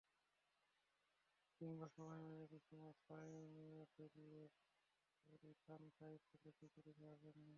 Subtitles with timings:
[1.61, 4.41] কিংবা সবাই মিলে বৃষ্টি মাথায় নিয়ে বেরিয়ে
[5.27, 7.47] পড়ি চানখাঁরপুলে খিচুড়ি খাওয়ার জন্য।